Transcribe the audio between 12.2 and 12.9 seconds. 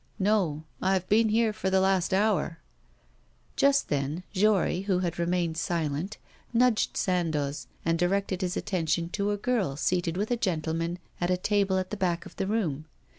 of the room.